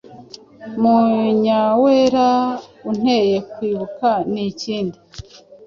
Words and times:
Munyawera: 0.81 2.29
Unteye 2.89 3.37
kwibuka 3.51 4.09
n’ikindi. 4.33 4.97